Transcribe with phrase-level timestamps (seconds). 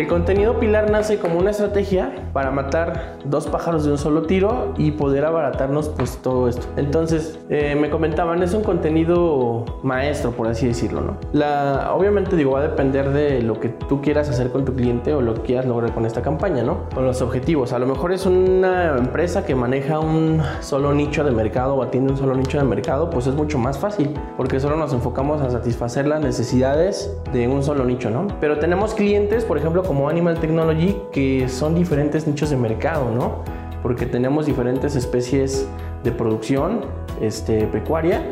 [0.00, 4.72] El contenido pilar nace como una estrategia para matar dos pájaros de un solo tiro
[4.78, 6.66] y poder abaratarnos pues todo esto.
[6.78, 11.18] Entonces, eh, me comentaban, es un contenido maestro, por así decirlo, ¿no?
[11.34, 15.12] La, obviamente digo, va a depender de lo que tú quieras hacer con tu cliente
[15.12, 16.88] o lo que quieras lograr con esta campaña, ¿no?
[16.94, 17.74] Con los objetivos.
[17.74, 22.12] A lo mejor es una empresa que maneja un solo nicho de mercado o atiende
[22.12, 25.50] un solo nicho de mercado, pues es mucho más fácil, porque solo nos enfocamos a
[25.50, 28.28] satisfacer las necesidades de un solo nicho, ¿no?
[28.40, 33.42] Pero tenemos clientes, por ejemplo, como Animal Technology, que son diferentes nichos de mercado, ¿no?
[33.82, 35.66] Porque tenemos diferentes especies
[36.04, 36.82] de producción
[37.20, 38.22] este, pecuaria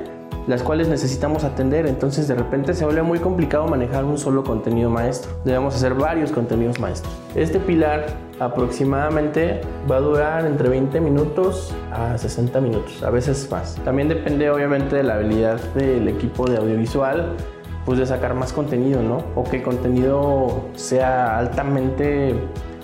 [0.46, 1.86] las cuales necesitamos atender.
[1.86, 5.32] Entonces de repente se vuelve muy complicado manejar un solo contenido maestro.
[5.44, 7.12] Debemos hacer varios contenidos maestros.
[7.34, 8.06] Este pilar
[8.38, 13.74] aproximadamente va a durar entre 20 minutos a 60 minutos, a veces más.
[13.84, 17.34] También depende obviamente de la habilidad del equipo de audiovisual
[17.84, 19.22] pues de sacar más contenido, ¿no?
[19.34, 22.34] O que el contenido sea altamente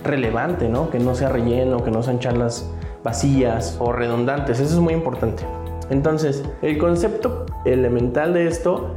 [0.03, 0.91] relevante, ¿no?
[0.91, 2.71] Que no sea relleno, que no sean charlas
[3.03, 4.61] vacías o redundantes.
[4.61, 5.45] Eso es muy importante.
[5.91, 8.97] Entonces, el concepto elemental de esto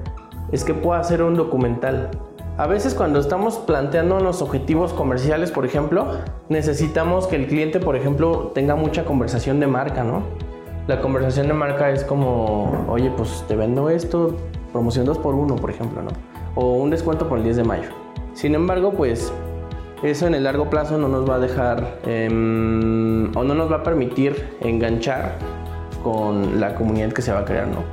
[0.52, 2.12] es que pueda ser un documental.
[2.58, 6.08] A veces cuando estamos planteando los objetivos comerciales, por ejemplo,
[6.50, 10.24] necesitamos que el cliente, por ejemplo, tenga mucha conversación de marca, ¿no?
[10.88, 14.38] La conversación de marca es como, oye, pues te vendo esto,
[14.72, 16.10] promoción 2 por 1 por ejemplo, ¿no?
[16.56, 17.90] O un descuento por el 10 de mayo.
[18.34, 19.32] Sin embargo, pues
[20.04, 23.78] eso en el largo plazo no nos va a dejar em, o no nos va
[23.78, 25.36] a permitir enganchar
[26.04, 27.84] con la comunidad que se va a crear, ¿no?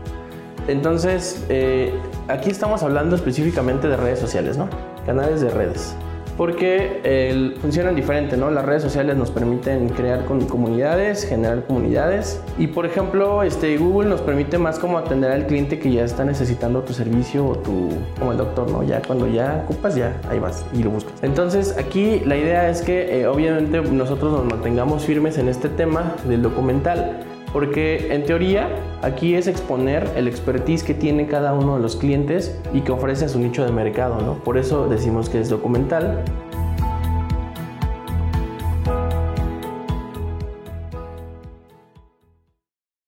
[0.69, 1.93] Entonces, eh,
[2.29, 4.69] aquí estamos hablando específicamente de redes sociales, ¿no?
[5.07, 5.97] Canales de redes.
[6.37, 8.51] Porque funcionan diferente, ¿no?
[8.51, 12.41] Las redes sociales nos permiten crear comunidades, generar comunidades.
[12.59, 16.25] Y por ejemplo, este, Google nos permite más como atender al cliente que ya está
[16.25, 18.83] necesitando tu servicio o tu, como el doctor, ¿no?
[18.83, 21.15] Ya cuando ya ocupas, ya ahí vas y lo buscas.
[21.23, 26.15] Entonces, aquí la idea es que eh, obviamente nosotros nos mantengamos firmes en este tema
[26.27, 27.21] del documental
[27.55, 28.69] porque en teoría
[29.01, 33.29] aquí es exponer el expertise que tiene cada uno de los clientes y que ofrece
[33.29, 34.35] su nicho de mercado, ¿no?
[34.43, 36.25] Por eso decimos que es documental